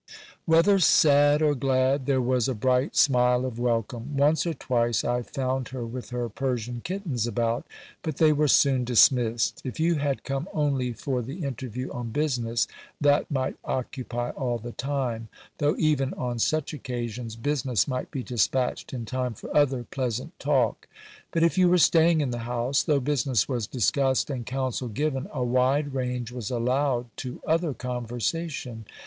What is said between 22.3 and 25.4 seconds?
the house, though business was discussed and counsel given,